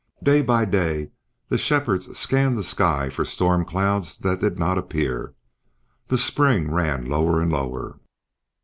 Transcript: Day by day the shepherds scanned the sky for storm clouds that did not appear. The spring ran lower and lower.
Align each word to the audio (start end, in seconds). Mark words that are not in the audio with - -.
Day 0.23 0.41
by 0.41 0.65
day 0.65 1.11
the 1.49 1.59
shepherds 1.59 2.17
scanned 2.17 2.57
the 2.57 2.63
sky 2.63 3.11
for 3.11 3.23
storm 3.23 3.63
clouds 3.63 4.17
that 4.17 4.39
did 4.39 4.57
not 4.57 4.79
appear. 4.79 5.35
The 6.07 6.17
spring 6.17 6.71
ran 6.73 7.05
lower 7.05 7.39
and 7.39 7.53
lower. 7.53 7.99